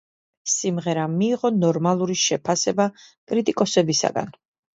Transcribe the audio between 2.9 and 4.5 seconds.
კრიტიკოსებისგან.